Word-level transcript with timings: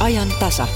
ajan 0.00 0.28
tasa. 0.40 0.66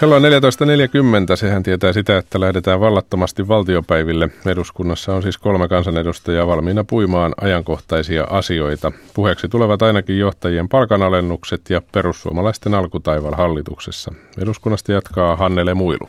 Kello 0.00 0.16
on 0.16 0.22
14.40. 0.22 1.36
Sehän 1.36 1.62
tietää 1.62 1.92
sitä, 1.92 2.18
että 2.18 2.40
lähdetään 2.40 2.80
vallattomasti 2.80 3.48
valtiopäiville. 3.48 4.28
Eduskunnassa 4.46 5.14
on 5.14 5.22
siis 5.22 5.38
kolme 5.38 5.68
kansanedustajaa 5.68 6.46
valmiina 6.46 6.84
puimaan 6.84 7.34
ajankohtaisia 7.40 8.24
asioita. 8.30 8.92
Puheeksi 9.14 9.48
tulevat 9.48 9.82
ainakin 9.82 10.18
johtajien 10.18 10.68
palkanalennukset 10.68 11.70
ja 11.70 11.82
perussuomalaisten 11.92 12.74
alkutaival 12.74 13.34
hallituksessa. 13.34 14.12
Eduskunnasta 14.38 14.92
jatkaa 14.92 15.36
Hannele 15.36 15.74
Muilu. 15.74 16.08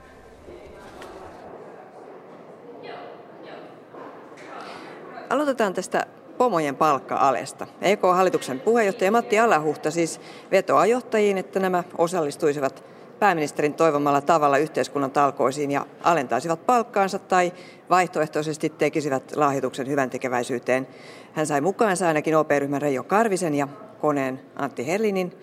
Aloitetaan 5.30 5.74
tästä 5.74 6.06
pomojen 6.38 6.76
palkka-alesta. 6.76 7.68
EK-hallituksen 7.82 8.60
puheenjohtaja 8.60 9.12
Matti 9.12 9.40
Alahuhta 9.40 9.92
siis 9.92 10.22
vetoaa 10.52 10.86
johtajiin, 10.86 11.38
että 11.38 11.60
nämä 11.60 11.84
osallistuisivat 11.98 12.84
pääministerin 13.20 13.74
toivomalla 13.74 14.22
tavalla 14.22 14.58
yhteiskunnan 14.58 15.12
talkoisiin 15.12 15.72
ja 15.72 15.86
alentaisivat 16.04 16.66
palkkaansa 16.66 17.20
tai 17.20 17.54
vaihtoehtoisesti 17.90 18.70
tekisivät 18.70 19.36
lahjoituksen 19.36 19.88
hyvän 19.88 20.10
tekeväisyyteen. 20.10 20.88
Hän 21.34 21.48
sai 21.48 21.62
mukaansa 21.62 22.08
ainakin 22.08 22.36
OP-ryhmän 22.38 22.82
Reijo 22.82 23.04
Karvisen 23.04 23.56
ja 23.56 23.68
koneen 24.02 24.42
Antti 24.56 24.88
Herlinin. 24.88 25.34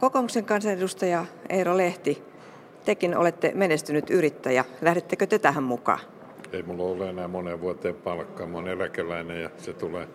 Kokoomuksen 0.00 0.44
kansanedustaja 0.44 1.26
Eero 1.48 1.76
Lehti, 1.76 2.22
tekin 2.84 3.16
olette 3.16 3.52
menestynyt 3.54 4.10
yrittäjä. 4.10 4.64
Lähdettekö 4.80 5.26
te 5.26 5.38
tähän 5.38 5.64
mukaan? 5.64 6.00
Ei 6.52 6.62
mulla 6.62 6.82
ole 6.82 7.10
enää 7.10 7.28
moneen 7.28 7.60
vuoteen 7.60 7.94
palkkaa. 7.94 8.46
Mä 8.46 8.58
olen 8.58 8.72
eläkeläinen 8.72 9.42
ja 9.42 9.50
se 9.58 9.72
tulee 9.72 10.08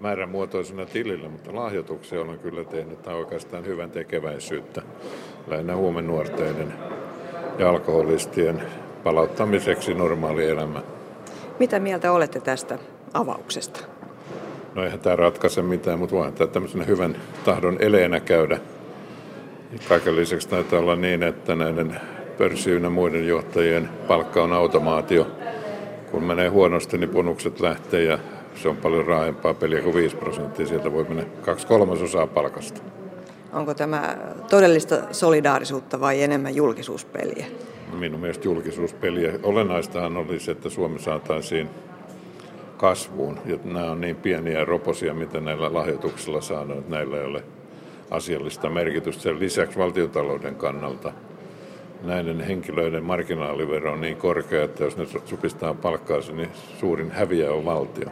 määrämuotoisena 0.00 0.86
tilillä, 0.86 1.28
mutta 1.28 1.54
lahjoituksia 1.54 2.20
olen 2.20 2.38
kyllä 2.38 2.64
tehnyt. 2.64 3.02
Tämä 3.02 3.16
oikeastaan 3.16 3.66
hyvän 3.66 3.90
tekeväisyyttä 3.90 4.82
lähinnä 5.46 5.76
huumenuorteiden 5.76 6.74
ja 7.58 7.70
alkoholistien 7.70 8.62
palauttamiseksi 9.04 9.94
normaali 9.94 10.48
elämä. 10.48 10.82
Mitä 11.58 11.80
mieltä 11.80 12.12
olette 12.12 12.40
tästä 12.40 12.78
avauksesta? 13.14 13.80
No 14.74 14.84
eihän 14.84 15.00
tämä 15.00 15.16
ratkaise 15.16 15.62
mitään, 15.62 15.98
mutta 15.98 16.16
voihan 16.16 16.32
tämä 16.32 16.50
tämmöisenä 16.50 16.84
hyvän 16.84 17.16
tahdon 17.44 17.76
eleenä 17.80 18.20
käydä. 18.20 18.58
Kaiken 19.88 20.16
lisäksi 20.16 20.48
taitaa 20.48 20.78
olla 20.78 20.96
niin, 20.96 21.22
että 21.22 21.54
näiden 21.54 22.00
pörssiyynä 22.38 22.90
muiden 22.90 23.28
johtajien 23.28 23.88
palkka 24.08 24.42
on 24.42 24.52
automaatio. 24.52 25.26
Kun 26.10 26.24
menee 26.24 26.48
huonosti, 26.48 26.98
niin 26.98 27.10
bonukset 27.10 27.60
lähtee 27.60 28.04
ja 28.04 28.18
se 28.54 28.68
on 28.68 28.76
paljon 28.76 29.06
raaempaa 29.06 29.54
peliä 29.54 29.82
kuin 29.82 29.94
5 29.94 30.16
prosenttia. 30.16 30.66
Sieltä 30.66 30.92
voi 30.92 31.04
mennä 31.04 31.24
kaksi 31.42 31.66
kolmasosaa 31.66 32.26
palkasta. 32.26 32.80
Onko 33.52 33.74
tämä 33.74 34.16
todellista 34.50 34.96
solidaarisuutta 35.12 36.00
vai 36.00 36.22
enemmän 36.22 36.54
julkisuuspeliä? 36.54 37.46
Minun 37.98 38.20
mielestä 38.20 38.48
julkisuuspeliä. 38.48 39.32
Olennaistahan 39.42 40.16
olisi, 40.16 40.50
että 40.50 40.68
Suomi 40.68 40.98
saataisiin 40.98 41.68
kasvuun. 42.76 43.38
Ja 43.46 43.58
nämä 43.64 43.90
on 43.90 44.00
niin 44.00 44.16
pieniä 44.16 44.64
roposia, 44.64 45.14
mitä 45.14 45.40
näillä 45.40 45.74
lahjoituksilla 45.74 46.40
saadaan, 46.40 46.78
että 46.78 46.90
näillä 46.90 47.16
ei 47.16 47.24
ole 47.24 47.42
asiallista 48.10 48.70
merkitystä. 48.70 49.22
Sen 49.22 49.40
lisäksi 49.40 49.78
valtiotalouden 49.78 50.54
kannalta 50.54 51.12
näiden 52.02 52.40
henkilöiden 52.40 53.04
marginaalivero 53.04 53.92
on 53.92 54.00
niin 54.00 54.16
korkea, 54.16 54.64
että 54.64 54.84
jos 54.84 54.96
ne 54.96 55.06
supistaa 55.24 55.74
palkkaansa, 55.74 56.32
niin 56.32 56.50
suurin 56.80 57.10
häviä 57.10 57.52
on 57.52 57.64
valtio. 57.64 58.08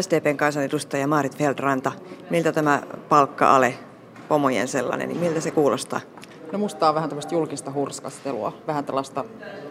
SDPn 0.00 0.36
kansanedustaja 0.36 1.06
Maarit 1.06 1.36
Feldranta, 1.36 1.92
miltä 2.30 2.52
tämä 2.52 2.82
palkka-ale 3.08 3.74
pomojen 4.28 4.68
sellainen, 4.68 5.08
niin 5.08 5.20
miltä 5.20 5.40
se 5.40 5.50
kuulostaa? 5.50 6.00
No 6.52 6.58
musta 6.58 6.88
on 6.88 6.94
vähän 6.94 7.08
tämmöistä 7.08 7.34
julkista 7.34 7.72
hurskastelua, 7.72 8.52
vähän 8.66 8.84
tällaista 8.84 9.24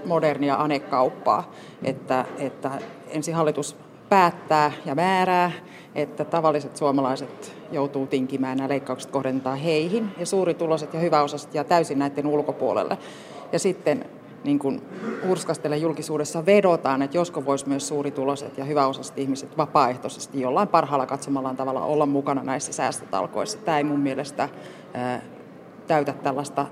modernia 0.05 0.55
anekauppaa, 0.55 1.51
että, 1.83 2.25
että 2.37 2.71
ensin 3.07 3.35
hallitus 3.35 3.75
päättää 4.11 4.71
ja 4.85 4.95
määrää, 4.95 5.51
että 5.95 6.25
tavalliset 6.25 6.77
suomalaiset 6.77 7.55
joutuu 7.71 8.07
tinkimään, 8.07 8.57
nämä 8.57 8.69
leikkaukset 8.69 9.11
kohdentaa 9.11 9.55
heihin 9.55 10.11
ja 10.17 10.25
suurituloiset 10.25 10.93
ja 10.93 10.99
hyväosaiset 10.99 11.55
ja 11.55 11.63
täysin 11.63 11.99
näiden 11.99 12.27
ulkopuolelle. 12.27 12.97
Ja 13.51 13.59
sitten 13.59 14.05
niin 14.43 14.59
kuin 14.59 14.81
hurskastele 15.27 15.77
julkisuudessa 15.77 16.45
vedotaan, 16.45 17.01
että 17.01 17.17
josko 17.17 17.45
voisi 17.45 17.67
myös 17.67 17.87
suurituloiset 17.87 18.57
ja 18.57 18.65
hyväosaiset 18.65 19.17
ihmiset 19.17 19.57
vapaaehtoisesti 19.57 20.41
jollain 20.41 20.67
parhaalla 20.67 21.05
katsomallaan 21.05 21.57
tavalla 21.57 21.85
olla 21.85 22.05
mukana 22.05 22.43
näissä 22.43 22.73
säästötalkoissa. 22.73 23.57
Tämä 23.57 23.77
ei 23.77 23.83
mun 23.83 23.99
mielestä 23.99 24.49
täytä 25.87 26.13
tällaista 26.13 26.65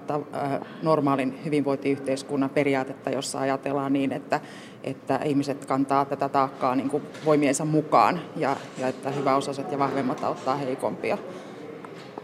normaalin 0.83 1.39
hyvinvointiyhteiskunnan 1.45 2.49
periaatetta, 2.49 3.09
jossa 3.09 3.39
ajatellaan 3.39 3.93
niin, 3.93 4.11
että, 4.11 4.39
että 4.83 5.19
ihmiset 5.25 5.65
kantaa 5.65 6.05
tätä 6.05 6.29
taakkaa 6.29 6.75
niin 6.75 6.89
kuin 6.89 7.03
voimiensa 7.25 7.65
mukaan 7.65 8.21
ja, 8.35 8.55
ja 8.77 8.87
että 8.87 9.09
hyväosaiset 9.09 9.71
ja 9.71 9.79
vahvemmat 9.79 10.23
auttaa 10.23 10.55
heikompia 10.55 11.17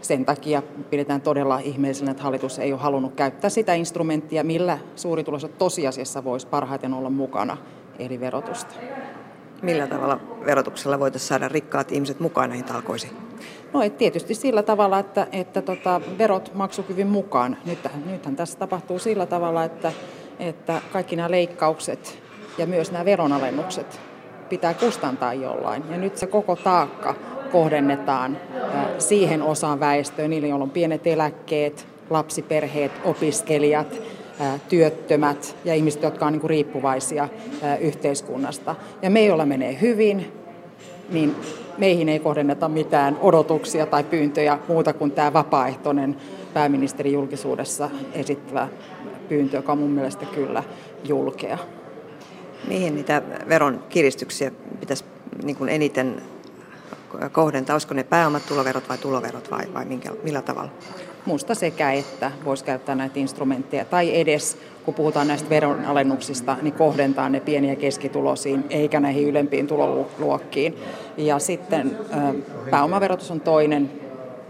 sen 0.06 0.24
takia 0.24 0.62
pidetään 0.90 1.20
todella 1.20 1.58
ihmeellisenä, 1.58 2.10
että 2.10 2.22
hallitus 2.22 2.58
ei 2.58 2.72
ole 2.72 2.80
halunnut 2.80 3.14
käyttää 3.14 3.50
sitä 3.50 3.74
instrumenttia, 3.74 4.44
millä 4.44 4.78
suurituloiset 4.96 5.58
tosiasiassa 5.58 6.24
voisi 6.24 6.46
parhaiten 6.46 6.94
olla 6.94 7.10
mukana, 7.10 7.56
eli 7.98 8.20
verotusta. 8.20 8.74
Millä 9.62 9.86
tavalla 9.86 10.20
verotuksella 10.46 11.00
voitaisiin 11.00 11.28
saada 11.28 11.48
rikkaat 11.48 11.92
ihmiset 11.92 12.20
mukaan 12.20 12.48
näihin 12.48 12.64
talkoisiin? 12.64 13.25
No 13.72 13.82
et 13.82 13.98
tietysti 13.98 14.34
sillä 14.34 14.62
tavalla, 14.62 14.98
että, 14.98 15.26
että 15.32 15.62
tota, 15.62 16.00
verot 16.18 16.50
maksukyvyn 16.54 17.06
mukaan. 17.06 17.56
Nythän, 17.64 18.02
nythän 18.06 18.36
tässä 18.36 18.58
tapahtuu 18.58 18.98
sillä 18.98 19.26
tavalla, 19.26 19.64
että, 19.64 19.92
että 20.38 20.82
kaikki 20.92 21.16
nämä 21.16 21.30
leikkaukset 21.30 22.18
ja 22.58 22.66
myös 22.66 22.92
nämä 22.92 23.04
veronalennukset 23.04 24.00
pitää 24.48 24.74
kustantaa 24.74 25.34
jollain. 25.34 25.84
Ja 25.90 25.98
nyt 25.98 26.16
se 26.16 26.26
koko 26.26 26.56
taakka 26.56 27.14
kohdennetaan 27.52 28.38
siihen 28.98 29.42
osaan 29.42 29.80
väestöä, 29.80 30.28
niille, 30.28 30.48
joilla 30.48 30.62
on 30.62 30.70
pienet 30.70 31.06
eläkkeet, 31.06 31.86
lapsiperheet, 32.10 32.92
opiskelijat, 33.04 34.00
työttömät 34.68 35.56
ja 35.64 35.74
ihmiset, 35.74 36.02
jotka 36.02 36.26
on 36.26 36.32
niin 36.32 36.50
riippuvaisia 36.50 37.28
yhteiskunnasta. 37.80 38.74
Ja 39.02 39.10
me, 39.10 39.24
joilla 39.24 39.46
menee 39.46 39.78
hyvin, 39.80 40.32
niin 41.08 41.36
meihin 41.78 42.08
ei 42.08 42.18
kohdenneta 42.18 42.68
mitään 42.68 43.18
odotuksia 43.20 43.86
tai 43.86 44.04
pyyntöjä 44.04 44.58
muuta 44.68 44.92
kuin 44.92 45.10
tämä 45.10 45.32
vapaaehtoinen 45.32 46.16
pääministeri 46.54 47.12
julkisuudessa 47.12 47.90
esittävä 48.12 48.68
pyyntö, 49.28 49.56
joka 49.56 49.72
on 49.72 49.78
mun 49.78 49.90
mielestä 49.90 50.26
kyllä 50.26 50.62
julkea. 51.04 51.58
Mihin 52.68 52.94
niitä 52.94 53.22
veron 53.48 53.84
kiristyksiä 53.88 54.50
pitäisi 54.80 55.04
niin 55.42 55.56
kuin 55.56 55.70
eniten 55.70 56.22
kohdentaa? 57.32 57.74
Olisiko 57.74 57.94
ne 57.94 58.04
pääomat 58.04 58.46
tuloverot 58.48 58.88
vai 58.88 58.98
tuloverot 58.98 59.50
vai, 59.50 59.74
vai 59.74 59.84
minkä, 59.84 60.10
millä 60.22 60.42
tavalla? 60.42 60.70
Musta 61.26 61.54
sekä 61.54 61.92
että 61.92 62.32
voisi 62.44 62.64
käyttää 62.64 62.94
näitä 62.94 63.18
instrumentteja 63.18 63.84
tai 63.84 64.20
edes 64.20 64.58
kun 64.84 64.94
puhutaan 64.94 65.28
näistä 65.28 65.50
veronalennuksista, 65.50 66.56
niin 66.62 66.74
kohdentaa 66.74 67.28
ne 67.28 67.40
pieniä 67.40 67.72
ja 67.72 67.76
keskituloisiin 67.76 68.64
eikä 68.70 69.00
näihin 69.00 69.28
ylempiin 69.28 69.66
tuloluokkiin. 69.66 70.78
Ja 71.16 71.38
sitten 71.38 71.98
pääomaverotus 72.70 73.30
on 73.30 73.40
toinen 73.40 73.90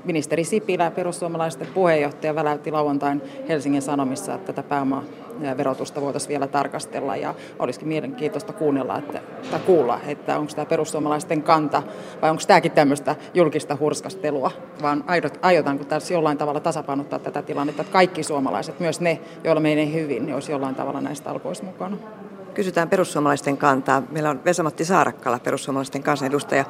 ministeri 0.07 0.45
Sipilä, 0.45 0.91
perussuomalaisten 0.91 1.69
puheenjohtaja, 1.75 2.35
väläytti 2.35 2.71
lauantain 2.71 3.23
Helsingin 3.49 3.83
Sanomissa, 3.83 4.35
että 4.35 4.53
tätä 4.53 4.69
pääomaverotusta 4.69 6.01
voitaisiin 6.01 6.29
vielä 6.29 6.47
tarkastella. 6.47 7.17
Ja 7.17 7.35
olisikin 7.59 7.89
mielenkiintoista 7.89 8.53
kuunnella, 8.53 8.99
että, 8.99 9.21
tai 9.51 9.61
kuulla, 9.61 10.01
että 10.07 10.39
onko 10.39 10.53
tämä 10.55 10.67
perussuomalaisten 10.67 11.43
kanta 11.43 11.83
vai 12.23 12.31
onko 12.31 12.43
tämäkin 12.47 12.73
tämmöistä 12.73 13.17
julkista 13.35 13.77
hurskastelua, 13.81 14.51
vaan 14.83 15.05
aiotaanko 15.43 15.85
tässä 15.85 16.15
jollain 16.15 16.39
tavalla 16.39 16.61
tasapainottaa 16.61 17.19
tätä 17.19 17.43
tilannetta, 17.43 17.83
että 17.83 17.93
kaikki 17.93 18.23
suomalaiset, 18.23 18.81
myös 18.81 19.01
ne, 19.01 19.21
joilla 19.45 19.61
menee 19.61 19.93
hyvin, 19.93 20.27
niin 20.27 20.35
olisi 20.35 20.53
jollain 20.53 20.75
tavalla 20.75 21.01
näistä 21.01 21.31
alkoista 21.31 21.67
mukana 21.67 21.97
kysytään 22.57 22.89
perussuomalaisten 22.89 23.57
kantaa. 23.57 24.03
Meillä 24.11 24.31
on 24.31 24.45
Vesamatti 24.45 24.85
Saarakkala, 24.85 25.39
perussuomalaisten 25.39 26.03
kansanedustaja. 26.03 26.65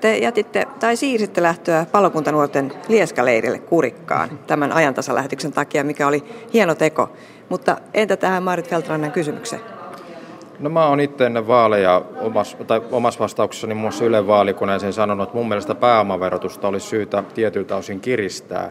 Te 0.00 0.18
jätitte 0.18 0.66
tai 0.80 0.96
siirsitte 0.96 1.42
lähtöä 1.42 1.86
palokuntanuorten 1.92 2.72
lieskaleirille 2.88 3.58
Kurikkaan 3.58 4.30
tämän 4.46 4.72
ajantasalähetyksen 4.72 5.52
takia, 5.52 5.84
mikä 5.84 6.06
oli 6.06 6.24
hieno 6.52 6.74
teko. 6.74 7.08
Mutta 7.48 7.76
entä 7.94 8.16
tähän 8.16 8.42
Marit 8.42 8.68
Feltrannan 8.68 9.12
kysymykseen? 9.12 9.62
No 10.60 10.70
mä 10.70 10.86
oon 10.86 11.00
itse 11.00 11.26
ennen 11.26 11.46
vaaleja 11.46 12.02
omassa, 12.20 12.56
tai 12.64 12.82
omassa 12.90 13.20
vastauksessani 13.20 13.74
muun 13.74 13.82
muassa 13.82 14.04
Yle 14.04 14.26
vaalikoneeseen 14.26 14.92
sanonut, 14.92 15.28
että 15.28 15.36
mun 15.36 15.48
mielestä 15.48 15.74
pääomaverotusta 15.74 16.68
olisi 16.68 16.86
syytä 16.86 17.24
tietyltä 17.34 17.76
osin 17.76 18.00
kiristää. 18.00 18.70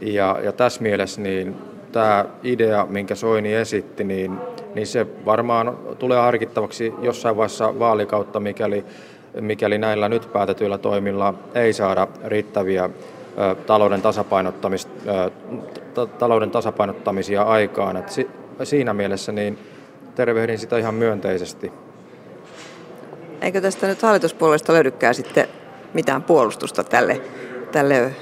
Ja, 0.00 0.38
ja 0.42 0.52
tässä 0.52 0.82
mielessä 0.82 1.20
niin 1.20 1.56
tämä 1.92 2.24
idea, 2.42 2.86
minkä 2.90 3.14
Soini 3.14 3.54
esitti, 3.54 4.04
niin, 4.04 4.38
niin 4.74 4.86
se 4.86 5.06
varmaan 5.24 5.78
tulee 5.98 6.18
harkittavaksi 6.18 6.94
jossain 7.02 7.36
vaiheessa 7.36 7.78
vaalikautta, 7.78 8.40
mikäli 8.40 8.84
mikäli 9.40 9.78
näillä 9.78 10.08
nyt 10.08 10.32
päätetyillä 10.32 10.78
toimilla 10.78 11.34
ei 11.54 11.72
saada 11.72 12.08
riittäviä 12.24 12.90
talouden, 13.66 14.02
tasapainottamis, 14.02 14.88
talouden 16.18 16.50
tasapainottamisia 16.50 17.42
aikaan. 17.42 17.96
Et 17.96 18.08
siinä 18.62 18.94
mielessä 18.94 19.32
niin 19.32 19.58
tervehdin 20.14 20.58
sitä 20.58 20.78
ihan 20.78 20.94
myönteisesti. 20.94 21.72
Eikö 23.40 23.60
tästä 23.60 23.86
nyt 23.86 24.02
hallituspuolueesta 24.02 24.72
löydykään 24.72 25.14
sitten 25.14 25.48
mitään 25.94 26.22
puolustusta 26.22 26.84
tälle, 26.84 27.20
tälle 27.72 28.14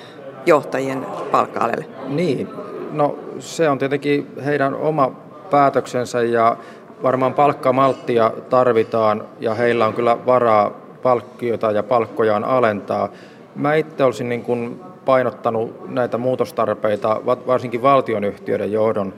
johtajien 0.47 1.07
palkka 1.31 1.69
Niin, 2.09 2.49
no 2.93 3.19
se 3.39 3.69
on 3.69 3.79
tietenkin 3.79 4.27
heidän 4.45 4.75
oma 4.75 5.11
päätöksensä 5.51 6.23
ja 6.23 6.57
varmaan 7.03 7.35
palkkamalttia 7.35 8.33
tarvitaan 8.51 9.29
ja 9.41 9.55
heillä 9.55 9.87
on 9.87 9.95
kyllä 9.95 10.27
varaa 10.27 10.82
palkkiota 11.03 11.71
ja 11.73 11.83
palkkojaan 11.83 12.45
alentaa. 12.45 13.09
Mä 13.57 13.75
itse 13.75 14.05
olisin 14.05 14.29
niin 14.29 14.43
kuin 14.43 14.81
painottanut 15.05 15.89
näitä 15.89 16.19
muutostarpeita 16.19 17.21
varsinkin 17.27 17.83
valtionyhtiöiden 17.83 18.73
johdon 18.73 19.15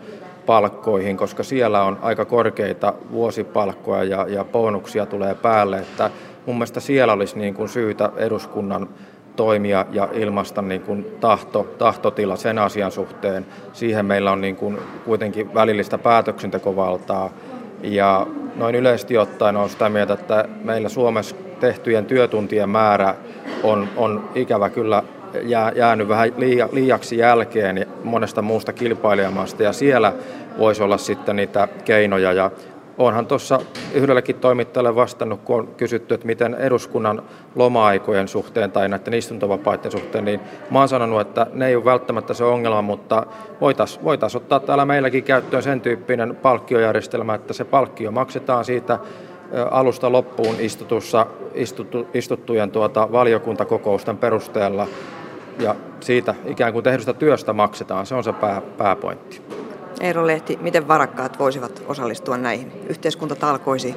palkkoihin, 0.46 1.16
koska 1.16 1.42
siellä 1.42 1.82
on 1.82 1.98
aika 2.02 2.24
korkeita 2.24 2.94
vuosipalkkoja 3.12 4.04
ja, 4.04 4.26
ja 4.28 4.44
bonuksia 4.44 5.06
tulee 5.06 5.34
päälle, 5.34 5.78
että 5.78 6.10
mun 6.46 6.56
mielestä 6.56 6.80
siellä 6.80 7.12
olisi 7.12 7.38
niin 7.38 7.54
kuin 7.54 7.68
syytä 7.68 8.10
eduskunnan 8.16 8.88
toimia 9.36 9.86
ja 9.90 10.08
ilmaista 10.12 10.62
niin 10.62 10.80
kuin 10.80 11.06
tahto, 11.20 11.66
tahtotila 11.78 12.36
sen 12.36 12.58
asian 12.58 12.92
suhteen. 12.92 13.46
Siihen 13.72 14.06
meillä 14.06 14.32
on 14.32 14.40
niin 14.40 14.56
kuin 14.56 14.78
kuitenkin 15.04 15.54
välillistä 15.54 15.98
päätöksentekovaltaa. 15.98 17.30
Ja 17.82 18.26
noin 18.56 18.74
yleisesti 18.74 19.18
ottaen 19.18 19.56
on 19.56 19.68
sitä 19.68 19.88
mieltä, 19.88 20.14
että 20.14 20.44
meillä 20.64 20.88
Suomessa 20.88 21.36
tehtyjen 21.64 22.06
työtuntien 22.06 22.68
määrä 22.68 23.14
on, 23.62 23.88
on 23.96 24.30
ikävä 24.34 24.70
kyllä 24.70 25.02
jää, 25.42 25.72
jäänyt 25.74 26.08
vähän 26.08 26.32
liiaksi 26.72 27.18
jälkeen 27.18 27.86
monesta 28.02 28.42
muusta 28.42 28.72
kilpailijamaasta. 28.72 29.62
Ja 29.62 29.72
siellä 29.72 30.12
voisi 30.58 30.82
olla 30.82 30.98
sitten 30.98 31.36
niitä 31.36 31.68
keinoja. 31.84 32.32
Ja 32.32 32.50
Onhan 32.98 33.26
tuossa 33.26 33.60
yhdellekin 33.94 34.36
toimittajalle 34.36 34.94
vastannut, 34.94 35.40
kun 35.44 35.56
on 35.56 35.68
kysytty, 35.76 36.14
että 36.14 36.26
miten 36.26 36.54
eduskunnan 36.54 37.22
loma-aikojen 37.54 38.28
suhteen 38.28 38.72
tai 38.72 38.88
näiden 38.88 39.14
istuntovapaiden 39.14 39.92
suhteen, 39.92 40.24
niin 40.24 40.40
mä 40.70 40.78
oon 40.78 40.88
sanonut, 40.88 41.20
että 41.20 41.46
ne 41.52 41.66
ei 41.66 41.76
ole 41.76 41.84
välttämättä 41.84 42.34
se 42.34 42.44
ongelma, 42.44 42.82
mutta 42.82 43.26
voitaisiin 43.60 44.04
voitais 44.04 44.36
ottaa 44.36 44.60
täällä 44.60 44.84
meilläkin 44.84 45.24
käyttöön 45.24 45.62
sen 45.62 45.80
tyyppinen 45.80 46.36
palkkiojärjestelmä, 46.36 47.34
että 47.34 47.52
se 47.52 47.64
palkkio 47.64 48.10
maksetaan 48.10 48.64
siitä 48.64 48.98
alusta 49.70 50.12
loppuun 50.12 50.56
istutussa, 50.58 51.26
istuttu, 51.54 52.06
istuttujen 52.14 52.70
tuota 52.70 53.12
valiokuntakokousten 53.12 54.16
perusteella 54.16 54.86
ja 55.58 55.76
siitä 56.00 56.34
ikään 56.46 56.72
kuin 56.72 56.82
tehdystä 56.82 57.12
työstä 57.12 57.52
maksetaan. 57.52 58.06
Se 58.06 58.14
on 58.14 58.24
se 58.24 58.32
pää, 58.32 58.62
pääpointti. 58.78 59.40
Eero 60.00 60.26
Lehti, 60.26 60.58
miten 60.62 60.88
varakkaat 60.88 61.38
voisivat 61.38 61.82
osallistua 61.88 62.36
näihin 62.36 62.72
yhteiskuntatalkoisiin? 62.88 63.94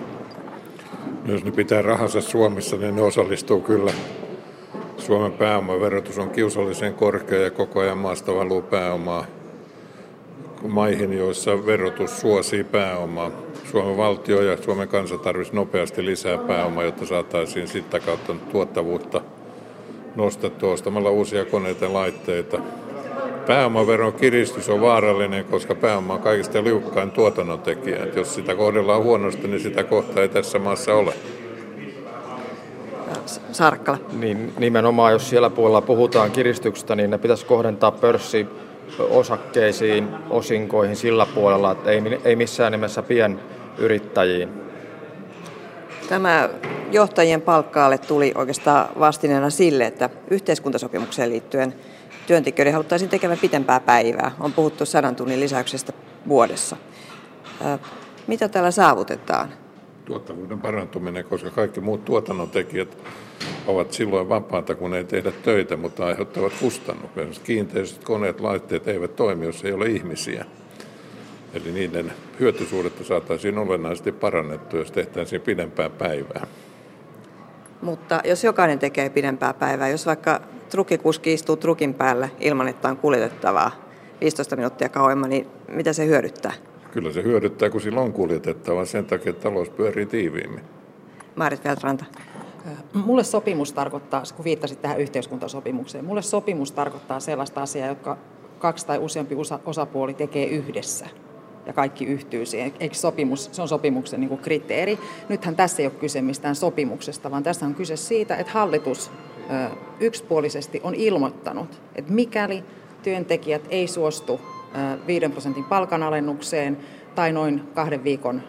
Jos 1.26 1.44
ne 1.44 1.52
pitää 1.52 1.82
rahansa 1.82 2.22
Suomessa, 2.22 2.78
niin 2.78 2.96
ne 2.96 3.02
osallistuu 3.02 3.62
kyllä. 3.62 3.92
Suomen 4.98 5.32
pääomaverotus 5.32 6.18
on 6.18 6.30
kiusallisen 6.30 6.94
korkea 6.94 7.42
ja 7.42 7.52
koko 7.52 7.80
ajan 7.80 7.98
maasta 7.98 8.36
valuu 8.36 8.62
pääomaa 8.62 9.26
maihin, 10.68 11.14
joissa 11.14 11.66
verotus 11.66 12.22
suosii 12.22 12.64
pääomaa. 12.64 13.32
Suomen 13.72 13.98
valtio 13.98 14.42
ja 14.42 14.58
Suomen 14.58 14.88
kansa 14.88 15.18
tarvitsisi 15.18 15.56
nopeasti 15.56 16.06
lisää 16.06 16.38
pääomaa, 16.38 16.84
jotta 16.84 17.06
saataisiin 17.06 17.68
sitä 17.68 18.00
kautta 18.00 18.36
tuottavuutta 18.52 19.22
nostettua 20.16 20.74
ostamalla 20.74 21.10
uusia 21.10 21.46
koneita 21.46 21.86
ja 21.86 21.94
laitteita. 21.94 22.60
Pääomaveron 23.48 24.14
kiristys 24.14 24.70
on 24.70 24.82
vaarallinen, 24.82 25.46
koska 25.46 25.76
pääoma 25.76 26.14
on 26.14 26.20
kaikista 26.20 26.64
liukkain 26.64 27.12
tuotannon 27.12 27.60
tekijä. 27.60 28.04
Et 28.04 28.16
jos 28.16 28.36
sitä 28.36 28.56
kohdellaan 28.56 29.04
huonosti, 29.04 29.48
niin 29.48 29.60
sitä 29.60 29.84
kohtaa 29.84 30.24
ei 30.24 30.30
tässä 30.30 30.60
maassa 30.60 30.94
ole. 30.94 31.14
Sarkkala. 33.52 33.98
Niin, 34.20 34.54
nimenomaan, 34.60 35.14
jos 35.14 35.30
siellä 35.30 35.50
puolella 35.50 35.82
puhutaan 35.82 36.32
kiristyksestä, 36.32 36.96
niin 36.96 37.10
ne 37.10 37.18
pitäisi 37.18 37.46
kohdentaa 37.46 37.92
pörssiosakkeisiin, 37.92 40.08
osinkoihin 40.30 40.96
sillä 40.96 41.28
puolella, 41.36 41.72
että 41.72 41.92
ei, 41.92 42.02
ei 42.26 42.36
missään 42.36 42.72
nimessä 42.72 43.02
pienyrittäjiin. 43.78 44.50
Tämä 46.10 46.50
johtajien 46.92 47.42
palkkaalle 47.42 47.98
tuli 47.98 48.32
oikeastaan 48.36 48.90
vastineena 49.00 49.50
sille, 49.50 49.86
että 49.86 50.10
yhteiskuntasopimukseen 50.32 51.30
liittyen– 51.30 51.74
työntekijöiden 52.28 52.74
haluttaisiin 52.74 53.10
tekemään 53.10 53.40
pitempää 53.40 53.80
päivää. 53.80 54.32
On 54.40 54.54
puhuttu 54.54 54.86
sadan 54.86 55.16
tunnin 55.16 55.40
lisäyksestä 55.40 55.94
vuodessa. 56.28 56.78
Mitä 58.28 58.50
tällä 58.50 58.72
saavutetaan? 58.72 59.50
Tuottavuuden 60.06 60.62
parantuminen, 60.62 61.26
koska 61.26 61.50
kaikki 61.50 61.82
muut 61.82 62.06
tuotannon 62.06 62.50
tekijät 62.50 62.98
ovat 63.68 63.94
silloin 63.94 64.30
vapaata, 64.30 64.76
kun 64.76 64.94
ei 64.94 65.04
tehdä 65.04 65.32
töitä, 65.32 65.78
mutta 65.78 66.06
aiheuttavat 66.06 66.54
kustannuksia. 66.60 67.26
Kiinteistöt, 67.44 68.04
koneet, 68.04 68.40
laitteet 68.40 68.88
eivät 68.88 69.16
toimi, 69.16 69.46
jos 69.46 69.66
ei 69.66 69.74
ole 69.74 69.86
ihmisiä. 69.86 70.46
Eli 71.54 71.72
niiden 71.72 72.14
hyötysuudetta 72.40 73.04
saataisiin 73.04 73.58
olennaisesti 73.58 74.12
parannettua, 74.12 74.80
jos 74.80 74.92
tehtäisiin 74.92 75.42
pidempää 75.42 75.90
päivää. 75.90 76.48
Mutta 77.82 78.22
jos 78.26 78.44
jokainen 78.44 78.80
tekee 78.80 79.10
pidempää 79.10 79.54
päivää, 79.54 79.90
jos 79.90 80.06
vaikka 80.06 80.42
trukkikuski 80.70 81.34
istuu 81.34 81.56
trukin 81.56 81.94
päällä 81.94 82.30
ilman, 82.40 82.68
että 82.68 82.90
on 82.90 82.98
kuljetettavaa 82.98 83.72
15 84.22 84.56
minuuttia 84.56 84.90
kauemmin, 84.90 85.30
niin 85.30 85.48
mitä 85.68 85.94
se 85.94 86.06
hyödyttää? 86.06 86.54
Kyllä 86.92 87.12
se 87.12 87.24
hyödyttää, 87.24 87.70
kun 87.70 87.82
sillä 87.82 88.02
on 88.02 88.14
kuljetettavaa 88.14 88.86
sen 88.86 89.06
takia, 89.06 89.30
että 89.30 89.44
talous 89.44 89.70
pyörii 89.70 90.06
tiiviimmin. 90.06 90.64
Maarit 91.36 91.64
Veltranta. 91.64 92.06
Mulle 92.94 93.24
sopimus 93.24 93.74
tarkoittaa, 93.74 94.24
kun 94.36 94.46
viittasit 94.46 94.82
tähän 94.82 95.00
yhteiskuntasopimukseen, 95.00 96.06
mulle 96.06 96.22
sopimus 96.22 96.72
tarkoittaa 96.72 97.20
sellaista 97.20 97.62
asiaa, 97.62 97.88
joka 97.88 98.18
kaksi 98.60 98.88
tai 98.88 98.98
useampi 98.98 99.36
osapuoli 99.66 100.14
tekee 100.14 100.46
yhdessä 100.46 101.08
ja 101.68 101.74
kaikki 101.74 102.06
yhtyy 102.06 102.46
siihen. 102.46 102.74
Eikö 102.80 102.96
sopimus, 102.96 103.50
se 103.52 103.62
on 103.62 103.68
sopimuksen 103.68 104.20
niin 104.20 104.30
kuin 104.30 104.42
kriteeri. 104.42 105.00
Nythän 105.30 105.56
tässä 105.56 105.82
ei 105.82 105.86
ole 105.86 105.94
kyse 106.00 106.22
mistään 106.22 106.56
sopimuksesta, 106.56 107.32
vaan 107.32 107.44
tässä 107.44 107.66
on 107.66 107.76
kyse 107.76 107.96
siitä, 107.96 108.36
että 108.36 108.52
hallitus 108.52 109.12
yksipuolisesti 110.00 110.82
on 110.84 110.96
ilmoittanut, 110.96 111.82
että 111.96 112.14
mikäli 112.14 112.64
työntekijät 113.04 113.62
ei 113.70 113.88
suostu 113.88 114.42
5 115.08 115.30
prosentin 115.30 115.64
palkanalennukseen 115.64 116.78
tai 117.16 117.32
noin 117.32 117.62
kahden 117.76 118.04
viikon 118.04 118.42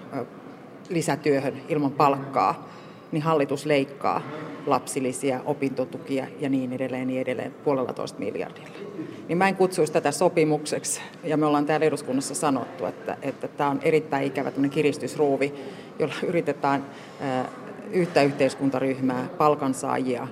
lisätyöhön 0.88 1.62
ilman 1.68 1.92
palkkaa, 1.92 2.68
niin 3.12 3.22
hallitus 3.22 3.66
leikkaa 3.66 4.22
lapsilisiä, 4.66 5.40
opintotukia 5.44 6.26
ja 6.40 6.48
niin 6.48 6.72
edelleen, 6.72 7.06
niin 7.06 7.20
edelleen 7.20 7.54
puolella 7.64 7.92
toista 7.92 8.18
miljardilla. 8.18 8.68
Niin 9.28 9.38
mä 9.38 9.48
en 9.48 9.56
kutsuisi 9.56 9.92
tätä 9.92 10.10
sopimukseksi, 10.10 11.00
ja 11.24 11.36
me 11.36 11.46
ollaan 11.46 11.66
täällä 11.66 11.86
eduskunnassa 11.86 12.34
sanottu, 12.34 12.86
että, 12.86 13.16
että 13.22 13.48
tämä 13.48 13.70
on 13.70 13.80
erittäin 13.82 14.26
ikävä 14.26 14.52
kiristysruuvi, 14.70 15.54
jolla 15.98 16.14
yritetään 16.28 16.84
yhtä 17.92 18.22
yhteiskuntaryhmää, 18.22 19.28
palkansaajia, 19.38 20.28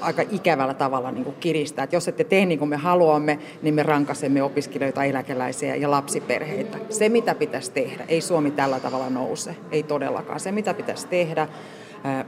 aika 0.00 0.22
ikävällä 0.30 0.74
tavalla 0.74 1.10
niin 1.10 1.24
kuin 1.24 1.36
kiristää. 1.40 1.82
Että 1.82 1.96
jos 1.96 2.08
ette 2.08 2.24
tee 2.24 2.46
niin 2.46 2.58
kuin 2.58 2.68
me 2.68 2.76
haluamme, 2.76 3.38
niin 3.62 3.74
me 3.74 3.82
rankasemme 3.82 4.42
opiskelijoita, 4.42 5.04
eläkeläisiä 5.04 5.76
ja 5.76 5.90
lapsiperheitä. 5.90 6.78
Se, 6.90 7.08
mitä 7.08 7.34
pitäisi 7.34 7.70
tehdä, 7.72 8.04
ei 8.08 8.20
Suomi 8.20 8.50
tällä 8.50 8.80
tavalla 8.80 9.10
nouse, 9.10 9.56
ei 9.72 9.82
todellakaan. 9.82 10.40
Se, 10.40 10.52
mitä 10.52 10.74
pitäisi 10.74 11.08
tehdä, 11.08 11.48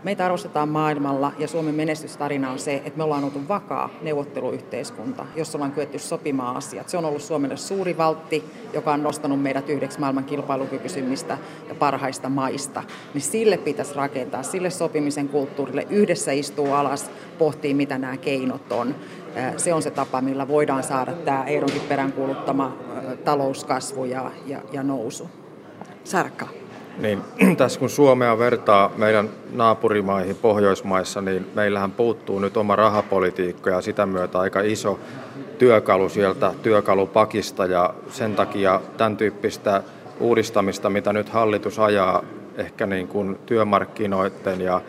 Meitä 0.05 0.25
arvostetaan 0.25 0.69
maailmalla 0.69 1.33
ja 1.39 1.49
Suomen 1.49 1.75
menestystarina 1.75 2.51
on 2.51 2.59
se, 2.59 2.75
että 2.75 2.97
me 2.97 3.05
ollaan 3.05 3.25
oltu 3.25 3.49
vakaa 3.49 3.91
neuvotteluyhteiskunta, 4.03 5.27
jossa 5.37 5.59
ollaan 5.59 5.73
kyetty 5.73 5.99
sopimaan 5.99 6.57
asiat. 6.57 6.89
Se 6.89 6.97
on 6.97 7.05
ollut 7.05 7.23
Suomelle 7.23 7.57
suuri 7.57 7.97
valtti, 7.99 8.45
joka 8.73 8.93
on 8.93 9.03
nostanut 9.03 9.43
meidät 9.43 9.69
yhdeksi 9.69 10.01
maailman 10.01 10.25
kilpailukykyisimmistä 10.25 11.39
ja 11.69 11.75
parhaista 11.75 12.29
maista. 12.29 12.83
Niin 13.15 13.23
sille 13.23 13.57
pitäisi 13.57 13.95
rakentaa, 13.95 14.43
sille 14.43 14.71
sopimisen 14.71 15.29
kulttuurille 15.29 15.87
yhdessä 15.91 16.33
istuu 16.33 16.73
alas, 16.73 17.11
pohtii 17.39 17.75
mitä 17.75 17.99
nämä 17.99 18.17
keinot 18.17 18.73
on. 18.73 18.95
Se 19.57 19.75
on 19.75 19.83
se 19.83 19.91
tapa, 19.91 20.21
millä 20.21 20.49
voidaan 20.49 20.83
saada 20.83 21.13
tämä 21.13 21.45
Eeronkin 21.45 21.83
peräänkuuluttama 21.89 22.77
talouskasvu 23.25 24.05
ja, 24.05 24.31
ja, 24.47 24.61
ja 24.73 24.83
nousu. 24.83 25.31
Sarkka. 26.05 26.60
Niin, 27.01 27.23
tässä 27.57 27.81
kun 27.81 27.91
Suomea 27.91 28.39
vertaa 28.39 28.91
meidän 28.97 29.31
naapurimaihin 29.53 30.37
Pohjoismaissa, 30.37 31.21
niin 31.21 31.47
meillähän 31.55 31.91
puuttuu 31.91 32.39
nyt 32.39 32.57
oma 32.57 32.77
rahapolitiikka 32.77 33.71
ja 33.71 33.81
sitä 33.81 34.07
myötä 34.07 34.39
aika 34.39 34.61
iso 34.61 34.99
työkalu 35.59 36.09
sieltä 36.09 36.55
työkalupakista 36.63 37.67
ja 37.67 37.95
sen 38.11 38.35
takia 38.35 38.81
tämän 38.97 39.17
tyyppistä 39.17 39.83
uudistamista, 40.21 40.91
mitä 40.91 41.13
nyt 41.13 41.29
hallitus 41.29 41.79
ajaa 41.79 42.23
ehkä 42.57 42.87
niin 42.87 43.09
kuin 43.09 43.39
työmarkkinoiden 43.47 44.61
ja 44.61 44.81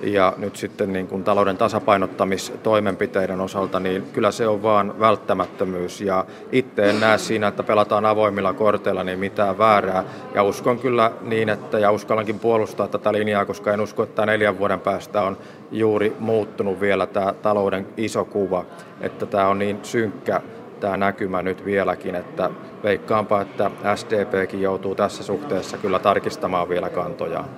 ja 0.00 0.34
nyt 0.36 0.56
sitten 0.56 0.92
niin 0.92 1.06
kuin 1.06 1.24
talouden 1.24 1.56
tasapainottamistoimenpiteiden 1.56 3.40
osalta, 3.40 3.80
niin 3.80 4.02
kyllä 4.12 4.30
se 4.30 4.48
on 4.48 4.62
vaan 4.62 5.00
välttämättömyys. 5.00 6.00
Ja 6.00 6.24
itse 6.52 6.90
en 6.90 7.00
näe 7.00 7.18
siinä, 7.18 7.48
että 7.48 7.62
pelataan 7.62 8.06
avoimilla 8.06 8.52
korteilla, 8.52 9.04
niin 9.04 9.18
mitään 9.18 9.58
väärää. 9.58 10.04
Ja 10.34 10.42
uskon 10.42 10.78
kyllä 10.78 11.12
niin, 11.22 11.48
että 11.48 11.78
ja 11.78 11.90
uskallankin 11.90 12.38
puolustaa 12.38 12.88
tätä 12.88 13.12
linjaa, 13.12 13.44
koska 13.44 13.72
en 13.72 13.80
usko, 13.80 14.02
että 14.02 14.26
neljän 14.26 14.58
vuoden 14.58 14.80
päästä 14.80 15.22
on 15.22 15.36
juuri 15.70 16.16
muuttunut 16.18 16.80
vielä 16.80 17.06
tämä 17.06 17.32
talouden 17.42 17.86
iso 17.96 18.24
kuva, 18.24 18.64
että 19.00 19.26
tämä 19.26 19.48
on 19.48 19.58
niin 19.58 19.78
synkkä 19.82 20.40
tämä 20.80 20.96
näkymä 20.96 21.42
nyt 21.42 21.64
vieläkin, 21.64 22.14
että 22.14 22.50
veikkaanpa, 22.82 23.40
että 23.40 23.70
SDPkin 23.94 24.62
joutuu 24.62 24.94
tässä 24.94 25.22
suhteessa 25.22 25.78
kyllä 25.78 25.98
tarkistamaan 25.98 26.68
vielä 26.68 26.90
kantojaan. 26.90 27.48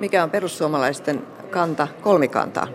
Mikä 0.00 0.22
on 0.22 0.30
perussuomalaisten 0.30 1.22
kanta 1.50 1.88
kolmikantaa? 2.02 2.66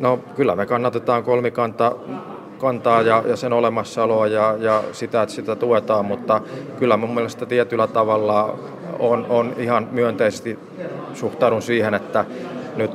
No 0.00 0.16
kyllä 0.36 0.56
me 0.56 0.66
kannatetaan 0.66 1.24
kolmikanta 1.24 1.92
kantaa 2.58 3.02
ja, 3.02 3.22
ja 3.26 3.36
sen 3.36 3.52
olemassaoloa 3.52 4.26
ja, 4.26 4.56
ja 4.58 4.82
sitä, 4.92 5.22
että 5.22 5.34
sitä 5.34 5.56
tuetaan, 5.56 6.04
mutta 6.04 6.40
kyllä 6.78 6.96
mun 6.96 7.14
mielestä 7.14 7.46
tietyllä 7.46 7.86
tavalla 7.86 8.58
on, 8.98 9.26
on 9.28 9.54
ihan 9.58 9.88
myönteisesti 9.92 10.58
suhtaudun 11.14 11.62
siihen, 11.62 11.94
että 11.94 12.24
nyt 12.76 12.92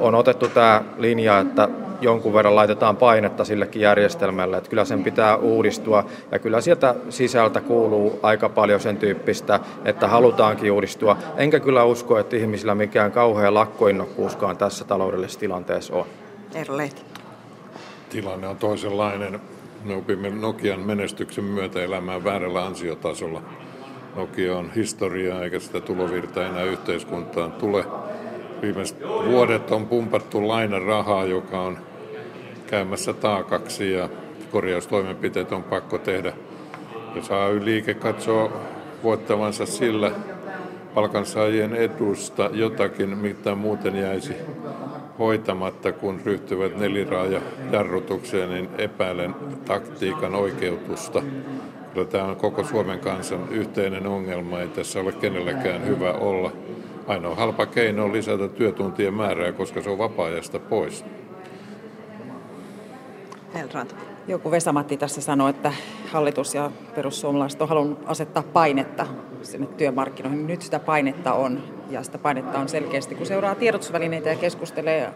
on 0.00 0.14
otettu 0.14 0.48
tämä 0.48 0.82
linja, 0.98 1.38
että 1.38 1.68
jonkun 2.00 2.34
verran 2.34 2.56
laitetaan 2.56 2.96
painetta 2.96 3.44
sillekin 3.44 3.82
järjestelmälle, 3.82 4.56
että 4.56 4.70
kyllä 4.70 4.84
sen 4.84 5.04
pitää 5.04 5.36
uudistua 5.36 6.04
ja 6.32 6.38
kyllä 6.38 6.60
sieltä 6.60 6.94
sisältä 7.08 7.60
kuuluu 7.60 8.18
aika 8.22 8.48
paljon 8.48 8.80
sen 8.80 8.96
tyyppistä, 8.96 9.60
että 9.84 10.08
halutaankin 10.08 10.72
uudistua. 10.72 11.16
Enkä 11.36 11.60
kyllä 11.60 11.84
usko, 11.84 12.18
että 12.18 12.36
ihmisillä 12.36 12.74
mikään 12.74 13.12
kauhea 13.12 13.54
lakkoinnokkuuskaan 13.54 14.56
tässä 14.56 14.84
taloudellisessa 14.84 15.40
tilanteessa 15.40 15.94
on. 15.94 16.06
Eero 16.54 16.76
Lehti. 16.76 17.02
Tilanne 18.10 18.48
on 18.48 18.56
toisenlainen. 18.56 19.40
Me 19.84 19.96
opimme 19.96 20.30
Nokian 20.30 20.80
menestyksen 20.80 21.44
myötä 21.44 21.82
elämään 21.82 22.24
väärällä 22.24 22.64
ansiotasolla. 22.66 23.42
Nokia 24.16 24.56
on 24.56 24.70
historiaa 24.76 25.44
eikä 25.44 25.58
sitä 25.58 25.80
tulovirtaa 25.80 26.46
enää 26.46 26.62
yhteiskuntaan 26.62 27.52
tule. 27.52 27.84
Viimeiset 28.64 28.96
vuodet 29.26 29.70
on 29.70 29.86
pumpattu 29.86 30.48
lainarahaa, 30.48 31.24
joka 31.24 31.60
on 31.60 31.78
käymässä 32.66 33.12
taakaksi 33.12 33.92
ja 33.92 34.08
korjaustoimenpiteet 34.52 35.52
on 35.52 35.62
pakko 35.62 35.98
tehdä. 35.98 36.32
Jos 37.14 37.30
AY-liike 37.30 37.94
katsoo 37.94 38.52
voittavansa 39.02 39.66
sillä 39.66 40.10
palkansaajien 40.94 41.74
edusta 41.74 42.50
jotakin, 42.52 43.18
mitä 43.18 43.54
muuten 43.54 43.96
jäisi 43.96 44.34
hoitamatta, 45.18 45.92
kun 45.92 46.20
ryhtyvät 46.24 46.76
neliraaja 46.76 47.40
jarrutukseen, 47.72 48.50
niin 48.50 48.68
epäilen 48.78 49.34
taktiikan 49.64 50.34
oikeutusta. 50.34 51.22
Tämä 52.10 52.24
on 52.24 52.36
koko 52.36 52.64
Suomen 52.64 52.98
kansan 52.98 53.48
yhteinen 53.50 54.06
ongelma, 54.06 54.60
ei 54.60 54.68
tässä 54.68 55.00
ole 55.00 55.12
kenelläkään 55.12 55.86
hyvä 55.86 56.12
olla. 56.12 56.52
Ainoa 57.06 57.34
halpa 57.34 57.66
keino 57.66 58.04
on 58.04 58.12
lisätä 58.12 58.48
työtuntien 58.48 59.14
määrää, 59.14 59.52
koska 59.52 59.82
se 59.82 59.90
on 59.90 59.98
vapaa-ajasta 59.98 60.58
pois. 60.58 61.04
Helrant. 63.54 63.96
Joku 64.28 64.50
Vesamatti 64.50 64.96
tässä 64.96 65.20
sanoi, 65.20 65.50
että 65.50 65.72
hallitus 66.12 66.54
ja 66.54 66.70
perussuomalaiset 66.94 67.62
on 67.62 67.68
halunnut 67.68 67.98
asettaa 68.06 68.42
painetta 68.42 69.06
sinne 69.42 69.66
työmarkkinoihin. 69.66 70.46
Nyt 70.46 70.62
sitä 70.62 70.78
painetta 70.78 71.32
on, 71.32 71.62
ja 71.90 72.02
sitä 72.02 72.18
painetta 72.18 72.58
on 72.58 72.68
selkeästi. 72.68 73.14
Kun 73.14 73.26
seuraa 73.26 73.54
tiedotusvälineitä 73.54 74.28
ja 74.28 74.36
keskustelee 74.36 75.10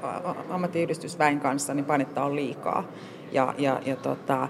ammattiyhdistysväen 0.51 1.41
kanssa, 1.41 1.75
niin 1.75 1.85
painetta 1.85 2.25
on 2.25 2.37
liikaa. 2.37 2.85
Ja, 3.33 3.55
ja, 3.59 3.81
ja 3.87 3.97
tota, 3.97 4.49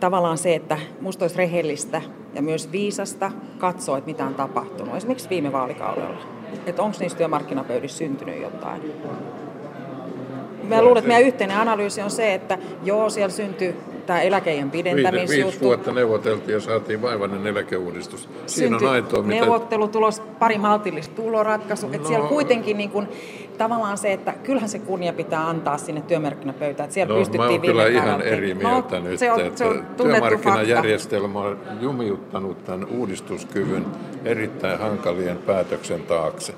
tavallaan 0.00 0.38
se, 0.38 0.54
että 0.54 0.78
musta 1.00 1.24
olisi 1.24 1.38
rehellistä 1.38 2.02
ja 2.34 2.42
myös 2.42 2.72
viisasta 2.72 3.30
katsoa, 3.58 3.98
että 3.98 4.10
mitä 4.10 4.24
on 4.24 4.34
tapahtunut. 4.34 4.96
Esimerkiksi 4.96 5.30
viime 5.30 5.52
vaalikaudella. 5.52 6.18
Että 6.66 6.82
onko 6.82 6.96
niissä 7.00 7.18
työmarkkinapöydissä 7.18 7.98
syntynyt 7.98 8.42
jotain. 8.42 8.92
Mä 10.68 10.82
luulen, 10.82 10.98
että 10.98 11.08
meidän 11.08 11.26
yhteinen 11.26 11.56
analyysi 11.56 12.02
on 12.02 12.10
se, 12.10 12.34
että 12.34 12.58
joo, 12.84 13.10
siellä 13.10 13.32
syntyi 13.32 13.76
tämä 14.06 14.20
eläkeijän 14.20 14.70
pidentämisjuttu. 14.70 15.28
Viisi, 15.28 15.44
viisi 15.44 15.60
vuotta 15.60 15.92
neuvoteltiin 15.92 16.52
ja 16.52 16.60
saatiin 16.60 17.02
vaivainen 17.02 17.46
eläkeuudistus. 17.46 18.28
Siinä 18.46 18.76
on 18.76 18.86
aitoa, 18.86 19.22
mitä... 19.22 19.40
neuvottelutulos, 19.40 20.20
pari 20.38 20.58
maltillista 20.58 21.14
tuloratkaisu. 21.14 21.86
No. 21.86 21.94
Että 21.94 22.08
siellä 22.08 22.28
kuitenkin 22.28 22.78
niin 22.78 22.90
kuin, 22.90 23.08
tavallaan 23.58 23.98
se, 23.98 24.12
että 24.12 24.32
kyllähän 24.32 24.68
se 24.68 24.78
kunnia 24.78 25.12
pitää 25.12 25.48
antaa 25.48 25.78
sinne 25.78 26.00
työmarkkinapöytään. 26.00 26.84
Että 26.84 26.94
siellä 26.94 27.14
no, 27.14 27.18
pystyttiin 27.18 27.60
mä 27.60 27.66
kyllä 27.66 27.86
ihan 27.86 28.22
eri 28.22 28.54
mieltä 28.54 28.98
no, 28.98 29.04
nyt. 29.04 29.18
Se 29.18 29.32
on, 29.32 29.40
se 29.54 29.64
on 29.64 29.86
työmarkkinajärjestelmä 29.96 31.40
on 31.40 31.58
jumiuttanut 31.80 32.64
tämän 32.64 32.88
uudistuskyvyn 32.88 33.86
erittäin 34.24 34.78
hankalien 34.78 35.38
päätöksen 35.38 36.02
taakse. 36.02 36.54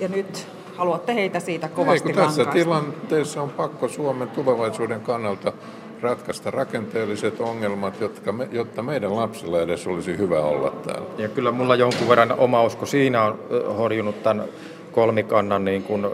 Ja 0.00 0.08
nyt 0.08 0.46
haluatte 0.76 1.14
heitä 1.14 1.40
siitä 1.40 1.68
kovasti 1.68 2.08
Ei, 2.08 2.14
tässä 2.14 2.44
tilanteessa 2.44 3.42
on 3.42 3.50
pakko 3.50 3.88
Suomen 3.88 4.28
tulevaisuuden 4.28 5.00
kannalta 5.00 5.52
ratkaista 6.02 6.50
rakenteelliset 6.50 7.40
ongelmat, 7.40 8.00
jotka 8.00 8.32
me, 8.32 8.48
jotta 8.52 8.82
meidän 8.82 9.16
lapsilla 9.16 9.62
edes 9.62 9.86
olisi 9.86 10.18
hyvä 10.18 10.40
olla 10.40 10.70
täällä. 10.70 11.08
Ja 11.18 11.28
kyllä 11.28 11.50
mulla 11.50 11.76
jonkun 11.76 12.08
verran 12.08 12.34
oma 12.38 12.62
usko 12.62 12.86
siinä 12.86 13.22
on 13.24 13.38
horjunut 13.76 14.22
tämän 14.22 14.44
kolmikannan 14.92 15.64
niin 15.64 15.82
kuin 15.82 16.06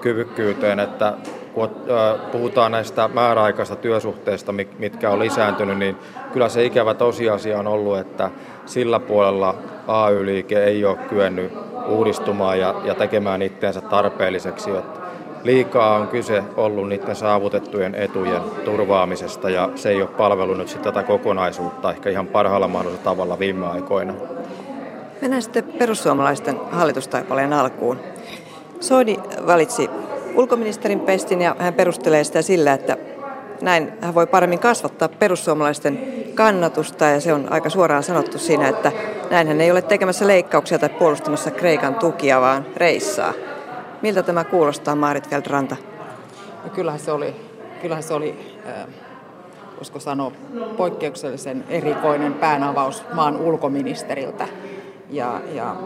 kyvykkyyteen, 0.00 0.80
että 0.80 1.14
kun 1.54 1.70
puhutaan 2.32 2.72
näistä 2.72 3.08
määräaikaista 3.08 3.76
työsuhteista, 3.76 4.54
mitkä 4.78 5.10
on 5.10 5.18
lisääntynyt, 5.18 5.78
niin 5.78 5.96
kyllä 6.32 6.48
se 6.48 6.64
ikävä 6.64 6.94
tosiasia 6.94 7.58
on 7.58 7.66
ollut, 7.66 7.98
että 7.98 8.30
sillä 8.66 9.00
puolella 9.00 9.54
AY-liike 9.88 10.64
ei 10.64 10.84
ole 10.84 10.96
kyennyt 10.96 11.52
uudistumaan 11.88 12.58
ja, 12.58 12.74
ja 12.84 12.94
tekemään 12.94 13.42
itseensä 13.42 13.80
tarpeelliseksi. 13.80 14.70
Että 14.70 15.00
liikaa 15.44 15.96
on 15.96 16.08
kyse 16.08 16.42
ollut 16.56 16.88
niiden 16.88 17.16
saavutettujen 17.16 17.94
etujen 17.94 18.42
turvaamisesta 18.64 19.50
ja 19.50 19.68
se 19.74 19.88
ei 19.88 20.02
ole 20.02 20.10
palvellut 20.10 20.58
nyt 20.58 20.78
tätä 20.82 21.02
kokonaisuutta 21.02 21.90
ehkä 21.90 22.10
ihan 22.10 22.26
parhaalla 22.26 22.68
mahdollisella 22.68 23.10
tavalla 23.10 23.38
viime 23.38 23.66
aikoina. 23.66 24.14
Mennään 25.20 25.42
sitten 25.42 25.64
perussuomalaisten 25.64 26.60
hallitustaipaleen 26.72 27.52
alkuun. 27.52 28.00
Soini 28.84 29.18
valitsi 29.46 29.90
ulkoministerin 30.34 31.00
pestin 31.00 31.42
ja 31.42 31.56
hän 31.58 31.74
perustelee 31.74 32.24
sitä 32.24 32.42
sillä, 32.42 32.72
että 32.72 32.96
näin 33.62 33.92
hän 34.00 34.14
voi 34.14 34.26
paremmin 34.26 34.58
kasvattaa 34.58 35.08
perussuomalaisten 35.08 35.98
kannatusta 36.34 37.04
ja 37.04 37.20
se 37.20 37.32
on 37.32 37.52
aika 37.52 37.70
suoraan 37.70 38.02
sanottu 38.02 38.38
siinä, 38.38 38.68
että 38.68 38.92
näin 39.30 39.48
hän 39.48 39.60
ei 39.60 39.70
ole 39.70 39.82
tekemässä 39.82 40.26
leikkauksia 40.26 40.78
tai 40.78 40.88
puolustamassa 40.88 41.50
Kreikan 41.50 41.94
tukia, 41.94 42.40
vaan 42.40 42.66
reissaa. 42.76 43.32
Miltä 44.02 44.22
tämä 44.22 44.44
kuulostaa, 44.44 44.94
Maarit 44.94 45.28
Feldranta? 45.28 45.76
No 46.64 46.70
kyllähän 46.70 47.00
se 47.00 47.12
oli, 47.12 47.34
kyllähän 47.82 48.02
se 48.02 48.14
oli 48.14 48.58
äh, 48.68 48.86
voisiko 49.76 50.00
sanoa, 50.00 50.32
poikkeuksellisen 50.76 51.64
erikoinen 51.68 52.34
päänavaus 52.34 53.04
maan 53.12 53.36
ulkoministeriltä. 53.36 54.48
Ja, 55.10 55.40
ja 55.54 55.76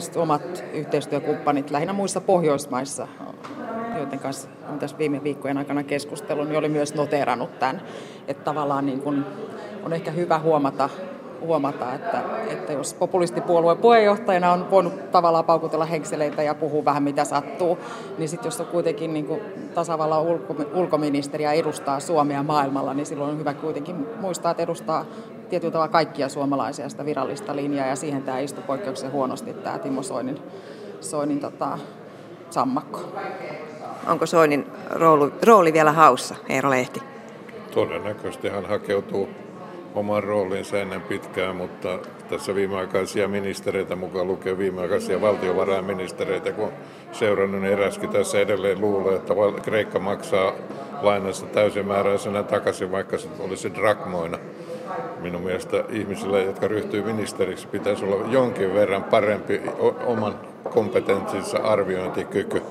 siis 0.00 0.16
omat 0.16 0.64
yhteistyökumppanit 0.72 1.70
lähinnä 1.70 1.92
muissa 1.92 2.20
Pohjoismaissa, 2.20 3.08
joiden 3.96 4.18
kanssa 4.18 4.48
on 4.72 4.78
tässä 4.78 4.98
viime 4.98 5.24
viikkojen 5.24 5.58
aikana 5.58 5.82
keskustellut, 5.82 6.48
niin 6.48 6.58
oli 6.58 6.68
myös 6.68 6.94
noterannut 6.94 7.58
tämän. 7.58 7.82
Että 8.28 8.44
tavallaan 8.44 8.86
niin 8.86 9.00
kuin 9.00 9.24
on 9.84 9.92
ehkä 9.92 10.10
hyvä 10.10 10.38
huomata, 10.38 10.88
huomata, 11.40 11.94
että, 11.94 12.22
että 12.50 12.72
jos 12.72 12.94
populistipuolueen 12.94 13.78
puheenjohtajana 13.78 14.52
on 14.52 14.70
voinut 14.70 15.10
tavallaan 15.10 15.44
paukutella 15.44 15.84
henkseleitä 15.84 16.42
ja 16.42 16.54
puhua 16.54 16.84
vähän 16.84 17.02
mitä 17.02 17.24
sattuu, 17.24 17.78
niin 18.18 18.28
sitten 18.28 18.46
jos 18.46 18.60
on 18.60 18.66
kuitenkin 18.66 19.14
niin 19.14 19.26
kuin 19.26 19.40
tasavallan 19.74 20.22
ulko, 20.22 20.56
ulkoministeriä 20.74 21.52
edustaa 21.52 22.00
Suomea 22.00 22.42
maailmalla, 22.42 22.94
niin 22.94 23.06
silloin 23.06 23.30
on 23.30 23.38
hyvä 23.38 23.54
kuitenkin 23.54 24.06
muistaa, 24.20 24.50
että 24.50 24.62
edustaa 24.62 25.04
tietyllä 25.50 25.72
tavalla 25.72 25.92
kaikkia 25.92 26.28
suomalaisia 26.28 26.88
sitä 26.88 27.04
virallista 27.04 27.56
linjaa, 27.56 27.86
ja 27.86 27.96
siihen 27.96 28.22
tämä 28.22 28.38
istui 28.38 28.64
poikkeuksellisen 28.66 29.12
huonosti, 29.12 29.52
tämä 29.52 29.78
Timo 29.78 30.02
Soinin, 30.02 30.38
Soinin 31.00 31.40
tota, 31.40 31.78
sammakko. 32.50 33.00
Onko 34.06 34.26
Soinin 34.26 34.66
rooli, 34.90 35.32
rooli 35.42 35.72
vielä 35.72 35.92
haussa, 35.92 36.34
Eero 36.48 36.70
Lehti? 36.70 37.02
Todennäköisesti 37.74 38.48
hän 38.48 38.66
hakeutuu 38.66 39.28
oman 39.94 40.24
roolinsa 40.24 40.80
ennen 40.80 41.00
pitkään, 41.00 41.56
mutta 41.56 41.98
tässä 42.28 42.54
viimeaikaisia 42.54 43.28
ministereitä 43.28 43.96
mukaan 43.96 44.26
lukee 44.26 44.58
viimeaikaisia 44.58 45.20
valtiovarainministereitä, 45.20 46.52
kun 46.52 46.72
seurannut, 47.12 47.60
niin 47.60 47.72
eräskin 47.72 48.10
tässä 48.10 48.40
edelleen 48.40 48.80
luulee, 48.80 49.16
että 49.16 49.34
Kreikka 49.62 49.98
maksaa 49.98 50.52
lainassa 51.02 51.46
täysimääräisenä 51.46 52.42
takaisin, 52.42 52.92
vaikka 52.92 53.18
se 53.18 53.28
olisi 53.40 53.74
drakmoina. 53.74 54.38
Minun 55.20 55.42
mielestä 55.42 55.84
ihmisillä, 55.88 56.38
jotka 56.38 56.68
ryhtyy 56.68 57.02
ministeriksi, 57.02 57.66
pitäisi 57.66 58.04
olla 58.04 58.28
jonkin 58.28 58.74
verran 58.74 59.04
parempi 59.04 59.62
oman 60.06 60.34
kompetenssinsa 60.70 61.58
arviointikyky 61.58 62.62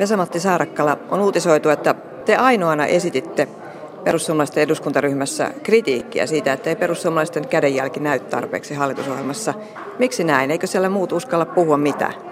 Vesamatti 0.00 0.40
Saarakkala, 0.40 0.98
on 1.10 1.20
uutisoitu, 1.20 1.68
että 1.68 1.94
te 2.24 2.36
ainoana 2.36 2.86
esititte 2.86 3.48
perussuomalaisten 4.04 4.62
eduskuntaryhmässä 4.62 5.50
kritiikkiä 5.62 6.26
siitä, 6.26 6.52
että 6.52 6.70
ei 6.70 6.76
perussuomalaisten 6.76 7.48
kädenjälki 7.48 8.00
näy 8.00 8.18
tarpeeksi 8.18 8.74
hallitusohjelmassa. 8.74 9.54
Miksi 9.98 10.24
näin? 10.24 10.50
Eikö 10.50 10.66
siellä 10.66 10.88
muut 10.88 11.12
uskalla 11.12 11.46
puhua 11.46 11.76
mitään? 11.76 12.29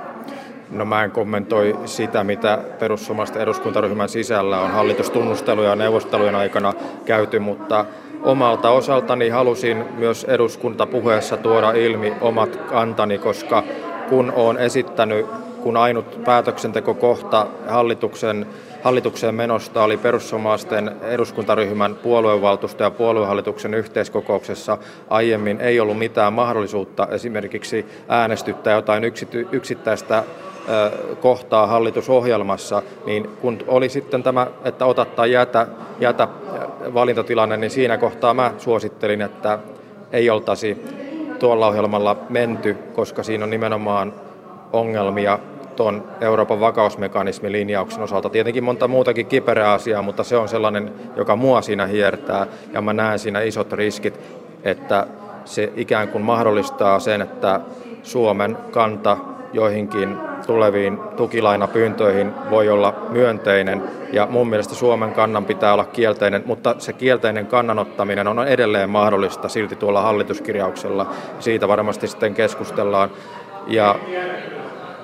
No 0.70 0.84
mä 0.84 1.04
en 1.04 1.10
kommentoi 1.10 1.78
sitä, 1.84 2.24
mitä 2.24 2.58
perussuomalaisten 2.78 3.42
eduskuntaryhmän 3.42 4.08
sisällä 4.08 4.60
on 4.60 4.70
hallitustunnusteluja 4.70 5.68
ja 5.68 5.76
neuvostelujen 5.76 6.34
aikana 6.34 6.72
käyty, 7.04 7.38
mutta 7.38 7.84
omalta 8.22 8.70
osaltani 8.70 9.28
halusin 9.28 9.84
myös 9.96 10.24
eduskuntapuheessa 10.24 11.36
tuoda 11.36 11.72
ilmi 11.72 12.12
omat 12.20 12.56
kantani, 12.56 13.18
koska 13.18 13.62
kun 14.08 14.32
olen 14.36 14.56
esittänyt, 14.56 15.26
kun 15.62 15.76
ainut 15.76 16.24
päätöksentekokohta 16.24 17.46
hallituksen 17.68 18.46
hallitukseen 18.82 19.34
menosta 19.34 19.82
oli 19.82 19.96
perussuomalaisten 19.96 20.96
eduskuntaryhmän 21.02 21.94
puoluevaltuusto 21.94 22.82
ja 22.82 22.90
puoluehallituksen 22.90 23.74
yhteiskokouksessa 23.74 24.78
aiemmin 25.10 25.60
ei 25.60 25.80
ollut 25.80 25.98
mitään 25.98 26.32
mahdollisuutta 26.32 27.08
esimerkiksi 27.10 27.86
äänestyttää 28.08 28.74
jotain 28.74 29.04
yksity, 29.04 29.48
yksittäistä 29.52 30.24
kohtaa 31.20 31.66
hallitusohjelmassa, 31.66 32.82
niin 33.06 33.28
kun 33.40 33.58
oli 33.66 33.88
sitten 33.88 34.22
tämä, 34.22 34.46
että 34.64 34.86
ota 34.86 35.04
tai 35.04 35.32
jätä, 35.32 35.66
jätä 36.00 36.28
valintatilanne, 36.94 37.56
niin 37.56 37.70
siinä 37.70 37.98
kohtaa 37.98 38.34
mä 38.34 38.52
suosittelin, 38.58 39.22
että 39.22 39.58
ei 40.12 40.30
oltaisi 40.30 40.84
tuolla 41.38 41.66
ohjelmalla 41.66 42.16
menty, 42.28 42.74
koska 42.74 43.22
siinä 43.22 43.44
on 43.44 43.50
nimenomaan 43.50 44.14
ongelmia 44.72 45.38
tuon 45.78 46.04
Euroopan 46.20 46.60
vakausmekanismin 46.60 47.52
linjauksen 47.52 48.02
osalta. 48.02 48.30
Tietenkin 48.30 48.64
monta 48.64 48.88
muutakin 48.88 49.26
kiperää 49.26 49.72
asiaa, 49.72 50.02
mutta 50.02 50.24
se 50.24 50.36
on 50.36 50.48
sellainen, 50.48 50.92
joka 51.16 51.36
mua 51.36 51.62
siinä 51.62 51.86
hiertää 51.86 52.46
ja 52.72 52.82
mä 52.82 52.92
näen 52.92 53.18
siinä 53.18 53.40
isot 53.40 53.72
riskit, 53.72 54.20
että 54.64 55.06
se 55.44 55.72
ikään 55.76 56.08
kuin 56.08 56.24
mahdollistaa 56.24 57.00
sen, 57.00 57.22
että 57.22 57.60
Suomen 58.02 58.58
kanta 58.70 59.16
joihinkin 59.52 60.16
tuleviin 60.46 60.98
tukilainapyyntöihin 61.16 62.32
voi 62.50 62.68
olla 62.68 62.94
myönteinen 63.08 63.82
ja 64.12 64.26
mun 64.30 64.48
mielestä 64.48 64.74
Suomen 64.74 65.12
kannan 65.12 65.44
pitää 65.44 65.72
olla 65.72 65.84
kielteinen, 65.84 66.42
mutta 66.46 66.74
se 66.78 66.92
kielteinen 66.92 67.46
kannanottaminen 67.46 68.28
on 68.28 68.48
edelleen 68.48 68.90
mahdollista 68.90 69.48
silti 69.48 69.76
tuolla 69.76 70.02
hallituskirjauksella. 70.02 71.06
Siitä 71.40 71.68
varmasti 71.68 72.08
sitten 72.08 72.34
keskustellaan. 72.34 73.10
Ja 73.66 73.94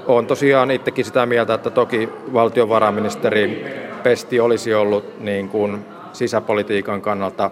olen 0.07 0.27
tosiaan 0.27 0.71
itsekin 0.71 1.05
sitä 1.05 1.27
mieltä, 1.27 1.55
että 1.55 1.71
toki 1.71 2.09
valtiovarainministeri 2.33 3.65
Pesti 4.03 4.41
olisi 4.41 4.75
ollut 4.75 5.21
niin 5.21 5.49
kuin 5.49 5.85
sisäpolitiikan 6.13 7.03
kannalta 7.03 7.51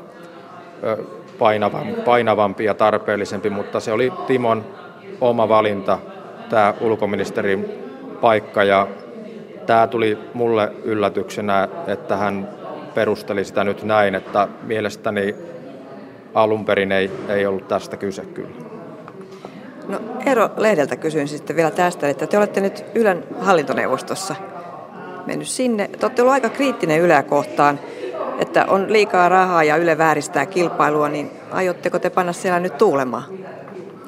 painavampi 2.05 2.65
ja 2.65 2.75
tarpeellisempi, 2.75 3.51
mutta 3.51 3.81
se 3.81 3.93
oli 3.93 4.13
Timon 4.27 4.65
oma 5.21 5.49
valinta, 5.49 5.99
tämä 6.51 6.75
ulkoministerin 6.81 7.69
paikka 8.21 8.65
ja 8.65 8.87
tämä 9.67 9.87
tuli 9.87 10.19
mulle 10.35 10.73
yllätyksenä, 10.85 11.69
että 11.87 12.17
hän 12.17 12.49
perusteli 12.95 13.45
sitä 13.45 13.65
nyt 13.65 13.83
näin, 13.83 14.15
että 14.15 14.49
mielestäni 14.63 15.35
alun 16.35 16.65
perin 16.65 16.93
ei, 16.93 17.11
ei 17.29 17.47
ollut 17.47 17.69
tästä 17.69 17.97
kyse 17.97 18.23
kyllä. 18.25 18.72
No 19.89 20.01
Eero 20.27 20.51
Lehdeltä 20.57 20.97
kysyin 20.97 21.29
sitten 21.29 21.57
vielä 21.57 21.71
tästä, 21.71 22.09
että 22.09 22.27
te 22.27 22.39
olette 22.39 22.61
nyt 22.61 22.85
Ylen 22.95 23.25
hallintoneuvostossa 23.41 24.35
mennyt 25.27 25.49
sinne. 25.49 25.89
Te 25.89 26.07
olette 26.07 26.23
ollut 26.23 26.33
aika 26.33 26.49
kriittinen 26.49 27.01
Yleä 27.01 27.23
kohtaan, 27.23 27.81
että 28.39 28.67
on 28.69 28.93
liikaa 28.93 29.29
rahaa 29.29 29.65
ja 29.65 29.77
Yle 29.77 29.99
vääristää 29.99 30.47
kilpailua, 30.47 31.09
niin 31.09 31.31
aiotteko 31.53 31.99
te 31.99 32.11
panna 32.11 32.33
siellä 32.33 32.61
nyt 32.61 32.79
tuulemaan? 32.79 33.25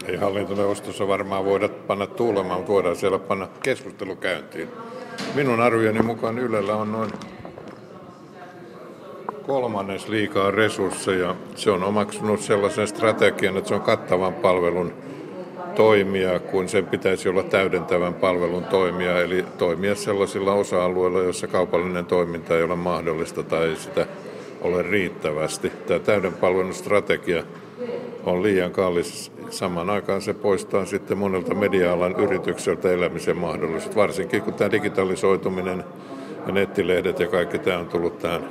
Ei 0.07 0.17
hallintoneuvostossa 0.17 1.09
varmaan 1.09 1.45
voida 1.45 1.69
panna 1.69 2.07
tuulemaan, 2.07 2.59
mutta 2.59 2.73
voidaan 2.73 2.97
siellä 2.97 3.19
panna 3.19 3.49
keskustelu 3.63 4.17
käyntiin. 4.17 4.69
Minun 5.35 5.61
arvioni 5.61 6.03
mukaan 6.03 6.39
Ylellä 6.39 6.77
on 6.77 6.93
noin 6.93 7.11
kolmannes 9.47 10.09
liikaa 10.09 10.51
resursseja. 10.51 11.35
Se 11.55 11.71
on 11.71 11.83
omaksunut 11.83 12.41
sellaisen 12.41 12.89
strategian, 12.89 13.57
että 13.57 13.69
se 13.69 13.75
on 13.75 13.81
kattavan 13.81 14.35
palvelun 14.35 14.93
toimia, 15.75 16.39
kun 16.39 16.69
sen 16.69 16.87
pitäisi 16.87 17.29
olla 17.29 17.43
täydentävän 17.43 18.15
palvelun 18.15 18.65
toimia, 18.65 19.21
eli 19.21 19.45
toimia 19.59 19.95
sellaisilla 19.95 20.53
osa-alueilla, 20.55 21.23
joissa 21.23 21.47
kaupallinen 21.47 22.07
toiminta 22.07 22.57
ei 22.57 22.63
ole 22.63 22.77
mahdollista 22.77 23.43
tai 23.43 23.77
sitä 23.77 24.07
ole 24.63 24.83
riittävästi. 24.83 25.73
Tämä 25.87 26.01
täyden 26.01 26.33
palvelun 26.33 26.75
strategia 26.75 27.43
on 28.25 28.43
liian 28.43 28.71
kallis. 28.71 29.33
Samaan 29.51 29.91
aikaan 29.91 30.23
se 30.23 30.35
poistaa 30.35 30.85
sitten 30.85 31.19
monelta 31.19 31.55
media-alan 31.55 32.17
yritykseltä 32.21 32.93
elämisen 32.93 33.37
mahdollisuudet, 33.37 33.97
varsinkin 33.97 34.43
kun 34.43 34.55
tämä 34.55 34.71
digitalisoituminen 34.71 35.85
ja 36.47 36.53
nettilehdet 36.53 37.21
ja 37.21 37.27
kaikki 37.27 37.59
tämä 37.59 37.79
on 37.79 37.87
tullut 37.87 38.19
tähän 38.19 38.49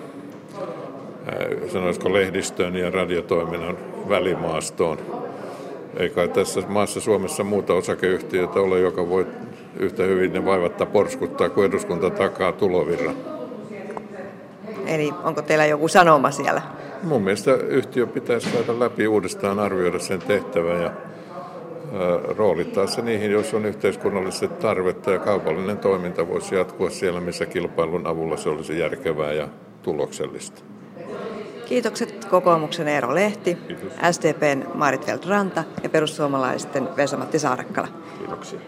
sanoisiko 1.74 2.14
lehdistön 2.14 2.76
ja 2.76 2.90
radiotoiminnan 2.90 3.78
välimaastoon 4.10 5.23
ei 5.98 6.10
kai 6.10 6.28
tässä 6.28 6.62
maassa 6.68 7.02
Suomessa 7.02 7.44
muuta 7.44 7.74
osakeyhtiötä 7.74 8.60
ole, 8.60 8.80
joka 8.80 9.10
voi 9.10 9.28
yhtä 9.80 10.04
hyvin 10.04 10.34
ne 10.34 10.46
vaivatta 10.46 10.86
porskuttaa, 10.86 11.50
kun 11.50 11.66
eduskunta 11.66 12.10
takaa 12.10 12.52
tulovirra. 12.52 13.12
Eli 14.86 15.14
onko 15.24 15.42
teillä 15.42 15.66
joku 15.66 15.88
sanoma 15.88 16.32
siellä? 16.32 16.62
Mun 17.04 17.22
mielestä 17.22 17.54
yhtiö 17.54 18.08
pitäisi 18.08 18.50
käydä 18.50 18.80
läpi 18.80 19.08
uudestaan, 19.08 19.60
arvioida 19.60 20.00
sen 20.00 20.20
tehtävä 20.20 20.74
ja 20.74 20.92
roolittaa 22.38 22.88
se 22.88 23.02
niihin, 23.02 23.32
jos 23.32 23.54
on 23.54 23.66
yhteiskunnalliset 23.66 24.60
tarvetta 24.60 25.12
ja 25.12 25.20
kaupallinen 25.20 25.78
toiminta 25.78 26.28
voisi 26.28 26.56
jatkua 26.56 26.90
siellä, 26.90 27.20
missä 27.20 27.46
kilpailun 27.46 28.08
avulla 28.08 28.38
se 28.38 28.50
olisi 28.50 28.80
järkevää 28.80 29.34
ja 29.34 29.48
tuloksellista. 29.82 30.62
Kiitokset 31.74 32.26
kokoomuksen 32.26 32.88
Eero 32.88 33.16
Lehti, 33.16 33.56
Kiitos. 33.56 33.94
SDPn 34.12 34.64
Marit 34.74 35.26
Ranta 35.26 35.64
ja 35.84 35.90
perussuomalaisten 35.90 36.90
Vesamatti 36.98 37.40
Saarakkala. 37.40 37.88
Kiitoksia. 38.18 38.60